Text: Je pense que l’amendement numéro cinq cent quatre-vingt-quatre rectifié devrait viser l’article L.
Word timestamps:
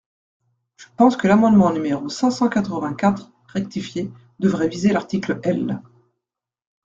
Je 0.77 0.87
pense 0.97 1.15
que 1.15 1.27
l’amendement 1.27 1.71
numéro 1.71 2.09
cinq 2.09 2.31
cent 2.31 2.49
quatre-vingt-quatre 2.49 3.29
rectifié 3.45 4.11
devrait 4.39 4.67
viser 4.67 4.91
l’article 4.93 5.39
L. 5.43 5.79